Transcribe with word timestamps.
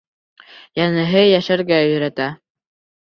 Йәнәһе, 0.79 1.21
йәшәргә 1.33 1.81
өйрәтә. 1.91 2.31